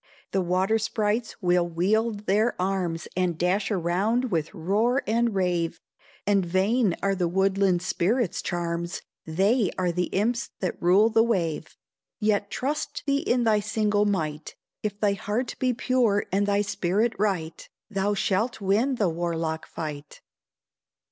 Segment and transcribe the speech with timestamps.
[0.31, 5.79] The water sprites will wield their arms And dash around, with roar and rave,
[6.25, 11.77] And vain are the woodland spirits' charms, They are the imps that rule the wave.
[12.19, 17.13] Yet trust thee in thy single might, If thy heart be pure and thy spirit
[17.19, 20.21] right, Thou shalt win the warlock fight.